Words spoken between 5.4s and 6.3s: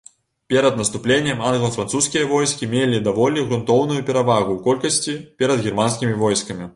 перад германскімі